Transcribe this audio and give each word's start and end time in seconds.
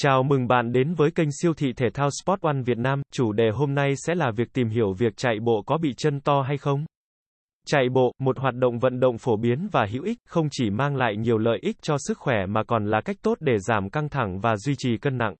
Chào 0.00 0.22
mừng 0.22 0.46
bạn 0.46 0.72
đến 0.72 0.94
với 0.94 1.10
kênh 1.10 1.28
siêu 1.32 1.54
thị 1.54 1.72
thể 1.72 1.86
thao 1.94 2.08
Sport 2.10 2.40
One 2.40 2.62
Việt 2.66 2.78
Nam. 2.78 3.02
Chủ 3.12 3.32
đề 3.32 3.50
hôm 3.50 3.74
nay 3.74 3.94
sẽ 3.96 4.14
là 4.14 4.30
việc 4.36 4.52
tìm 4.52 4.68
hiểu 4.68 4.92
việc 4.92 5.16
chạy 5.16 5.40
bộ 5.40 5.62
có 5.66 5.78
bị 5.78 5.94
chân 5.96 6.20
to 6.20 6.42
hay 6.42 6.58
không. 6.58 6.84
Chạy 7.66 7.88
bộ, 7.88 8.12
một 8.18 8.38
hoạt 8.38 8.54
động 8.54 8.78
vận 8.78 9.00
động 9.00 9.18
phổ 9.18 9.36
biến 9.36 9.68
và 9.72 9.86
hữu 9.92 10.02
ích, 10.02 10.18
không 10.28 10.48
chỉ 10.50 10.70
mang 10.70 10.96
lại 10.96 11.16
nhiều 11.16 11.38
lợi 11.38 11.58
ích 11.62 11.76
cho 11.82 11.96
sức 11.98 12.18
khỏe 12.18 12.46
mà 12.46 12.62
còn 12.64 12.86
là 12.86 13.00
cách 13.04 13.16
tốt 13.22 13.38
để 13.40 13.58
giảm 13.58 13.90
căng 13.90 14.08
thẳng 14.08 14.40
và 14.40 14.56
duy 14.56 14.74
trì 14.78 14.96
cân 14.96 15.18
nặng. 15.18 15.34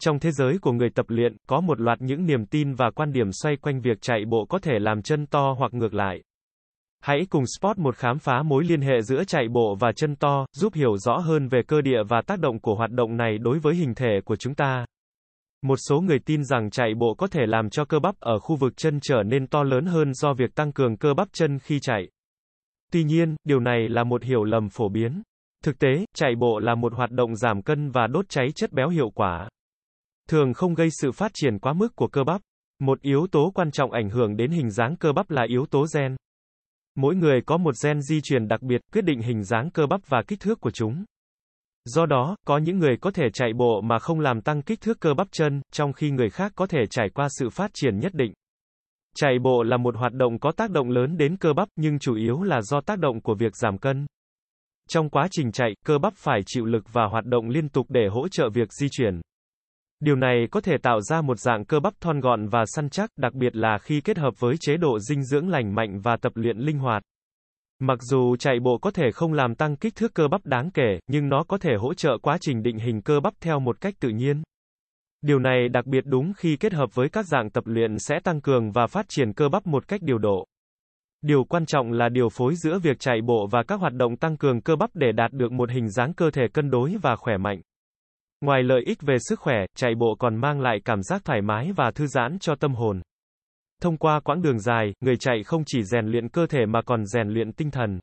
Trong 0.00 0.18
thế 0.18 0.30
giới 0.30 0.58
của 0.58 0.72
người 0.72 0.90
tập 0.94 1.06
luyện, 1.08 1.36
có 1.48 1.60
một 1.60 1.80
loạt 1.80 2.00
những 2.00 2.26
niềm 2.26 2.46
tin 2.46 2.74
và 2.74 2.90
quan 2.90 3.12
điểm 3.12 3.32
xoay 3.42 3.56
quanh 3.56 3.80
việc 3.80 3.98
chạy 4.00 4.24
bộ 4.28 4.46
có 4.48 4.58
thể 4.58 4.72
làm 4.78 5.02
chân 5.02 5.26
to 5.26 5.54
hoặc 5.58 5.74
ngược 5.74 5.94
lại. 5.94 6.22
Hãy 7.04 7.26
cùng 7.30 7.44
Sport 7.46 7.78
một 7.78 7.96
khám 7.96 8.18
phá 8.18 8.42
mối 8.42 8.64
liên 8.64 8.80
hệ 8.80 9.02
giữa 9.02 9.24
chạy 9.24 9.48
bộ 9.48 9.76
và 9.80 9.92
chân 9.92 10.16
to, 10.16 10.46
giúp 10.52 10.74
hiểu 10.74 10.96
rõ 10.96 11.18
hơn 11.18 11.48
về 11.48 11.62
cơ 11.68 11.80
địa 11.80 12.02
và 12.08 12.22
tác 12.26 12.38
động 12.38 12.60
của 12.60 12.74
hoạt 12.74 12.90
động 12.90 13.16
này 13.16 13.38
đối 13.38 13.58
với 13.58 13.74
hình 13.74 13.94
thể 13.94 14.20
của 14.24 14.36
chúng 14.36 14.54
ta. 14.54 14.86
Một 15.62 15.76
số 15.88 16.00
người 16.00 16.18
tin 16.18 16.44
rằng 16.44 16.70
chạy 16.70 16.94
bộ 16.94 17.14
có 17.14 17.26
thể 17.26 17.46
làm 17.46 17.70
cho 17.70 17.84
cơ 17.84 17.98
bắp 17.98 18.20
ở 18.20 18.38
khu 18.38 18.56
vực 18.56 18.72
chân 18.76 18.98
trở 19.02 19.22
nên 19.22 19.46
to 19.46 19.62
lớn 19.62 19.86
hơn 19.86 20.14
do 20.14 20.32
việc 20.34 20.54
tăng 20.54 20.72
cường 20.72 20.96
cơ 20.96 21.14
bắp 21.14 21.28
chân 21.32 21.58
khi 21.58 21.80
chạy. 21.80 22.08
Tuy 22.92 23.04
nhiên, 23.04 23.36
điều 23.44 23.60
này 23.60 23.88
là 23.88 24.04
một 24.04 24.22
hiểu 24.22 24.44
lầm 24.44 24.68
phổ 24.68 24.88
biến. 24.88 25.22
Thực 25.64 25.78
tế, 25.78 26.04
chạy 26.14 26.34
bộ 26.34 26.58
là 26.58 26.74
một 26.74 26.94
hoạt 26.94 27.10
động 27.10 27.36
giảm 27.36 27.62
cân 27.62 27.90
và 27.90 28.06
đốt 28.06 28.28
cháy 28.28 28.48
chất 28.54 28.72
béo 28.72 28.88
hiệu 28.88 29.10
quả. 29.10 29.48
Thường 30.28 30.54
không 30.54 30.74
gây 30.74 30.88
sự 30.90 31.12
phát 31.12 31.30
triển 31.34 31.58
quá 31.58 31.72
mức 31.72 31.96
của 31.96 32.08
cơ 32.08 32.24
bắp. 32.24 32.40
Một 32.80 33.00
yếu 33.00 33.26
tố 33.32 33.50
quan 33.54 33.70
trọng 33.70 33.92
ảnh 33.92 34.10
hưởng 34.10 34.36
đến 34.36 34.50
hình 34.50 34.70
dáng 34.70 34.96
cơ 34.96 35.12
bắp 35.12 35.30
là 35.30 35.44
yếu 35.48 35.66
tố 35.66 35.86
gen. 35.94 36.16
Mỗi 36.94 37.14
người 37.14 37.40
có 37.46 37.56
một 37.56 37.74
gen 37.84 38.02
di 38.02 38.20
truyền 38.20 38.48
đặc 38.48 38.62
biệt, 38.62 38.80
quyết 38.92 39.04
định 39.04 39.20
hình 39.20 39.44
dáng 39.44 39.70
cơ 39.70 39.86
bắp 39.86 40.00
và 40.08 40.22
kích 40.28 40.40
thước 40.40 40.60
của 40.60 40.70
chúng. 40.70 41.04
Do 41.84 42.06
đó, 42.06 42.36
có 42.46 42.58
những 42.58 42.78
người 42.78 42.96
có 43.00 43.10
thể 43.10 43.24
chạy 43.32 43.52
bộ 43.52 43.80
mà 43.80 43.98
không 43.98 44.20
làm 44.20 44.40
tăng 44.40 44.62
kích 44.62 44.80
thước 44.80 45.00
cơ 45.00 45.14
bắp 45.14 45.26
chân, 45.30 45.62
trong 45.72 45.92
khi 45.92 46.10
người 46.10 46.30
khác 46.30 46.52
có 46.54 46.66
thể 46.66 46.86
trải 46.90 47.08
qua 47.14 47.28
sự 47.38 47.50
phát 47.50 47.70
triển 47.74 47.98
nhất 47.98 48.14
định. 48.14 48.32
Chạy 49.16 49.38
bộ 49.42 49.62
là 49.62 49.76
một 49.76 49.96
hoạt 49.96 50.12
động 50.12 50.38
có 50.38 50.52
tác 50.52 50.70
động 50.70 50.90
lớn 50.90 51.16
đến 51.16 51.36
cơ 51.36 51.52
bắp, 51.52 51.68
nhưng 51.76 51.98
chủ 51.98 52.14
yếu 52.16 52.42
là 52.42 52.62
do 52.62 52.80
tác 52.80 52.98
động 52.98 53.20
của 53.20 53.34
việc 53.34 53.56
giảm 53.56 53.78
cân. 53.78 54.06
Trong 54.88 55.10
quá 55.10 55.28
trình 55.30 55.52
chạy, 55.52 55.74
cơ 55.86 55.98
bắp 55.98 56.14
phải 56.16 56.40
chịu 56.46 56.64
lực 56.64 56.84
và 56.92 57.06
hoạt 57.06 57.24
động 57.24 57.48
liên 57.48 57.68
tục 57.68 57.86
để 57.88 58.08
hỗ 58.08 58.28
trợ 58.28 58.48
việc 58.54 58.72
di 58.72 58.88
chuyển. 58.90 59.20
Điều 60.04 60.16
này 60.16 60.46
có 60.50 60.60
thể 60.60 60.76
tạo 60.82 61.00
ra 61.00 61.20
một 61.20 61.38
dạng 61.38 61.64
cơ 61.64 61.80
bắp 61.80 61.92
thon 62.00 62.20
gọn 62.20 62.48
và 62.48 62.64
săn 62.66 62.88
chắc, 62.88 63.10
đặc 63.16 63.34
biệt 63.34 63.56
là 63.56 63.78
khi 63.78 64.00
kết 64.00 64.18
hợp 64.18 64.34
với 64.38 64.54
chế 64.60 64.76
độ 64.76 64.98
dinh 64.98 65.24
dưỡng 65.24 65.48
lành 65.48 65.74
mạnh 65.74 66.00
và 66.00 66.16
tập 66.16 66.32
luyện 66.34 66.58
linh 66.58 66.78
hoạt. 66.78 67.02
Mặc 67.78 67.98
dù 68.02 68.36
chạy 68.36 68.60
bộ 68.60 68.78
có 68.78 68.90
thể 68.90 69.04
không 69.14 69.32
làm 69.32 69.54
tăng 69.54 69.76
kích 69.76 69.94
thước 69.96 70.14
cơ 70.14 70.28
bắp 70.28 70.46
đáng 70.46 70.70
kể, 70.70 70.98
nhưng 71.06 71.28
nó 71.28 71.44
có 71.48 71.58
thể 71.58 71.70
hỗ 71.78 71.94
trợ 71.94 72.18
quá 72.22 72.38
trình 72.40 72.62
định 72.62 72.78
hình 72.78 73.02
cơ 73.02 73.20
bắp 73.20 73.34
theo 73.40 73.60
một 73.60 73.80
cách 73.80 73.94
tự 74.00 74.08
nhiên. 74.08 74.42
Điều 75.20 75.38
này 75.38 75.68
đặc 75.68 75.86
biệt 75.86 76.04
đúng 76.06 76.32
khi 76.36 76.56
kết 76.56 76.72
hợp 76.72 76.94
với 76.94 77.08
các 77.08 77.26
dạng 77.26 77.50
tập 77.50 77.64
luyện 77.66 77.98
sẽ 77.98 78.20
tăng 78.24 78.40
cường 78.40 78.72
và 78.72 78.86
phát 78.86 79.06
triển 79.08 79.32
cơ 79.32 79.48
bắp 79.48 79.66
một 79.66 79.88
cách 79.88 80.02
điều 80.02 80.18
độ. 80.18 80.46
Điều 81.22 81.44
quan 81.44 81.66
trọng 81.66 81.92
là 81.92 82.08
điều 82.08 82.28
phối 82.28 82.54
giữa 82.54 82.78
việc 82.78 82.98
chạy 83.00 83.20
bộ 83.20 83.46
và 83.50 83.62
các 83.62 83.80
hoạt 83.80 83.92
động 83.92 84.16
tăng 84.16 84.36
cường 84.36 84.60
cơ 84.60 84.76
bắp 84.76 84.90
để 84.94 85.12
đạt 85.12 85.32
được 85.32 85.52
một 85.52 85.70
hình 85.70 85.90
dáng 85.90 86.14
cơ 86.14 86.30
thể 86.30 86.42
cân 86.52 86.70
đối 86.70 86.96
và 87.02 87.16
khỏe 87.16 87.36
mạnh. 87.36 87.60
Ngoài 88.42 88.62
lợi 88.62 88.82
ích 88.86 89.02
về 89.02 89.16
sức 89.18 89.40
khỏe, 89.40 89.56
chạy 89.76 89.94
bộ 89.94 90.16
còn 90.18 90.36
mang 90.36 90.60
lại 90.60 90.80
cảm 90.84 91.02
giác 91.02 91.24
thoải 91.24 91.42
mái 91.42 91.72
và 91.76 91.90
thư 91.90 92.06
giãn 92.06 92.38
cho 92.38 92.54
tâm 92.54 92.74
hồn. 92.74 93.00
Thông 93.82 93.96
qua 93.96 94.20
quãng 94.20 94.42
đường 94.42 94.58
dài, 94.58 94.92
người 95.00 95.16
chạy 95.16 95.42
không 95.42 95.62
chỉ 95.66 95.82
rèn 95.82 96.06
luyện 96.06 96.28
cơ 96.28 96.46
thể 96.46 96.66
mà 96.66 96.82
còn 96.82 97.06
rèn 97.06 97.28
luyện 97.28 97.52
tinh 97.52 97.70
thần. 97.70 98.00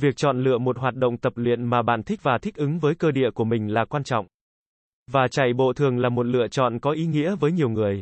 Việc 0.00 0.16
chọn 0.16 0.40
lựa 0.40 0.58
một 0.58 0.78
hoạt 0.78 0.94
động 0.94 1.18
tập 1.18 1.32
luyện 1.36 1.64
mà 1.64 1.82
bạn 1.82 2.02
thích 2.02 2.20
và 2.22 2.38
thích 2.42 2.54
ứng 2.54 2.78
với 2.78 2.94
cơ 2.94 3.10
địa 3.10 3.30
của 3.34 3.44
mình 3.44 3.74
là 3.74 3.84
quan 3.84 4.04
trọng. 4.04 4.26
Và 5.12 5.28
chạy 5.30 5.52
bộ 5.52 5.72
thường 5.72 5.98
là 5.98 6.08
một 6.08 6.26
lựa 6.26 6.48
chọn 6.48 6.78
có 6.78 6.90
ý 6.90 7.06
nghĩa 7.06 7.36
với 7.40 7.52
nhiều 7.52 7.68
người. 7.68 8.00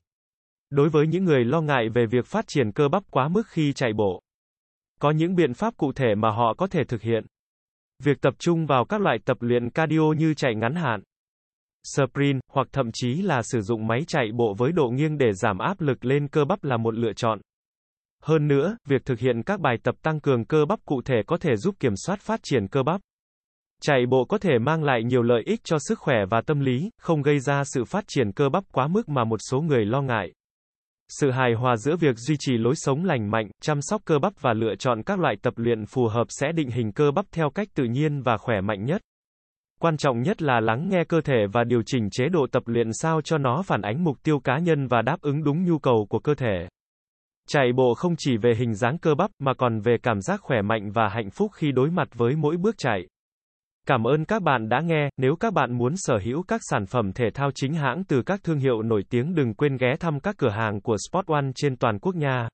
Đối 0.70 0.88
với 0.88 1.06
những 1.06 1.24
người 1.24 1.44
lo 1.44 1.60
ngại 1.60 1.88
về 1.88 2.06
việc 2.06 2.26
phát 2.26 2.44
triển 2.46 2.72
cơ 2.72 2.88
bắp 2.88 3.02
quá 3.10 3.28
mức 3.28 3.42
khi 3.48 3.72
chạy 3.72 3.92
bộ, 3.92 4.20
có 5.00 5.10
những 5.10 5.34
biện 5.34 5.54
pháp 5.54 5.76
cụ 5.76 5.92
thể 5.92 6.14
mà 6.14 6.30
họ 6.30 6.54
có 6.54 6.66
thể 6.66 6.84
thực 6.84 7.02
hiện. 7.02 7.26
Việc 8.04 8.20
tập 8.20 8.34
trung 8.38 8.66
vào 8.66 8.84
các 8.84 9.00
loại 9.00 9.18
tập 9.24 9.36
luyện 9.40 9.70
cardio 9.70 10.12
như 10.18 10.34
chạy 10.34 10.54
ngắn 10.54 10.74
hạn, 10.74 11.02
sprint, 11.84 12.40
hoặc 12.52 12.66
thậm 12.72 12.90
chí 12.92 13.14
là 13.14 13.42
sử 13.42 13.60
dụng 13.60 13.86
máy 13.86 14.00
chạy 14.06 14.30
bộ 14.34 14.54
với 14.58 14.72
độ 14.72 14.88
nghiêng 14.88 15.18
để 15.18 15.32
giảm 15.32 15.58
áp 15.58 15.80
lực 15.80 16.04
lên 16.04 16.28
cơ 16.28 16.44
bắp 16.44 16.64
là 16.64 16.76
một 16.76 16.94
lựa 16.94 17.12
chọn. 17.12 17.40
Hơn 18.22 18.48
nữa, 18.48 18.76
việc 18.88 19.04
thực 19.04 19.18
hiện 19.18 19.42
các 19.42 19.60
bài 19.60 19.76
tập 19.82 19.94
tăng 20.02 20.20
cường 20.20 20.44
cơ 20.44 20.64
bắp 20.68 20.78
cụ 20.84 21.02
thể 21.04 21.22
có 21.26 21.36
thể 21.36 21.56
giúp 21.56 21.74
kiểm 21.80 21.92
soát 21.96 22.20
phát 22.20 22.40
triển 22.42 22.68
cơ 22.68 22.82
bắp. 22.82 23.00
Chạy 23.82 24.06
bộ 24.06 24.24
có 24.24 24.38
thể 24.38 24.58
mang 24.58 24.84
lại 24.84 25.04
nhiều 25.04 25.22
lợi 25.22 25.42
ích 25.46 25.60
cho 25.64 25.78
sức 25.78 25.98
khỏe 25.98 26.16
và 26.30 26.40
tâm 26.46 26.60
lý, 26.60 26.90
không 27.00 27.22
gây 27.22 27.38
ra 27.38 27.62
sự 27.64 27.84
phát 27.84 28.04
triển 28.08 28.32
cơ 28.32 28.48
bắp 28.48 28.64
quá 28.72 28.88
mức 28.88 29.08
mà 29.08 29.24
một 29.24 29.40
số 29.50 29.60
người 29.60 29.84
lo 29.84 30.02
ngại. 30.02 30.32
Sự 31.08 31.30
hài 31.30 31.54
hòa 31.54 31.76
giữa 31.76 31.96
việc 31.96 32.16
duy 32.16 32.36
trì 32.38 32.56
lối 32.56 32.74
sống 32.76 33.04
lành 33.04 33.30
mạnh, 33.30 33.50
chăm 33.62 33.80
sóc 33.80 34.02
cơ 34.04 34.18
bắp 34.18 34.40
và 34.40 34.52
lựa 34.52 34.74
chọn 34.78 35.02
các 35.02 35.18
loại 35.18 35.36
tập 35.42 35.54
luyện 35.56 35.86
phù 35.86 36.06
hợp 36.06 36.24
sẽ 36.28 36.52
định 36.52 36.70
hình 36.70 36.92
cơ 36.92 37.10
bắp 37.10 37.26
theo 37.32 37.50
cách 37.50 37.68
tự 37.74 37.84
nhiên 37.84 38.22
và 38.22 38.36
khỏe 38.36 38.60
mạnh 38.60 38.84
nhất. 38.84 39.00
Quan 39.78 39.96
trọng 39.96 40.22
nhất 40.22 40.42
là 40.42 40.60
lắng 40.60 40.88
nghe 40.88 41.04
cơ 41.08 41.20
thể 41.20 41.46
và 41.52 41.64
điều 41.64 41.82
chỉnh 41.86 42.10
chế 42.10 42.28
độ 42.28 42.46
tập 42.52 42.62
luyện 42.66 42.92
sao 42.92 43.20
cho 43.22 43.38
nó 43.38 43.62
phản 43.62 43.82
ánh 43.82 44.04
mục 44.04 44.16
tiêu 44.22 44.40
cá 44.40 44.58
nhân 44.58 44.86
và 44.86 45.02
đáp 45.02 45.20
ứng 45.20 45.44
đúng 45.44 45.64
nhu 45.64 45.78
cầu 45.78 46.06
của 46.10 46.18
cơ 46.18 46.34
thể. 46.34 46.68
Chạy 47.48 47.72
bộ 47.72 47.94
không 47.94 48.14
chỉ 48.18 48.36
về 48.36 48.54
hình 48.58 48.74
dáng 48.74 48.98
cơ 48.98 49.14
bắp 49.14 49.30
mà 49.38 49.54
còn 49.54 49.80
về 49.80 49.96
cảm 50.02 50.20
giác 50.20 50.40
khỏe 50.40 50.62
mạnh 50.62 50.90
và 50.90 51.08
hạnh 51.08 51.30
phúc 51.30 51.50
khi 51.54 51.72
đối 51.72 51.90
mặt 51.90 52.08
với 52.14 52.36
mỗi 52.36 52.56
bước 52.56 52.74
chạy. 52.78 53.06
Cảm 53.86 54.04
ơn 54.04 54.24
các 54.24 54.42
bạn 54.42 54.68
đã 54.68 54.80
nghe, 54.80 55.08
nếu 55.16 55.36
các 55.36 55.52
bạn 55.52 55.78
muốn 55.78 55.92
sở 55.96 56.18
hữu 56.24 56.42
các 56.48 56.60
sản 56.70 56.86
phẩm 56.86 57.12
thể 57.12 57.30
thao 57.34 57.50
chính 57.54 57.74
hãng 57.74 58.04
từ 58.04 58.22
các 58.22 58.40
thương 58.44 58.58
hiệu 58.58 58.82
nổi 58.82 59.02
tiếng 59.10 59.34
đừng 59.34 59.54
quên 59.54 59.76
ghé 59.76 59.96
thăm 60.00 60.20
các 60.20 60.34
cửa 60.38 60.50
hàng 60.50 60.80
của 60.80 60.96
Sport 61.10 61.26
One 61.26 61.46
trên 61.54 61.76
toàn 61.76 61.98
quốc 61.98 62.14
nha. 62.14 62.48